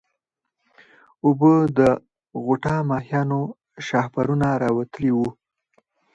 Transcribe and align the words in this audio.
اوبه 1.25 1.53
د 1.77 1.79
غوټه 2.43 2.75
ماهيانو 2.89 3.41
شاهپرونه 3.85 4.47
راوتلي 4.63 5.11
وو. 5.13 5.29